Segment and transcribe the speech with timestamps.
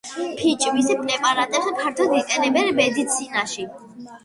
[0.37, 3.71] ფიჭვის პრეპარატებს ფართოდ იყენებენ მედიცინაში.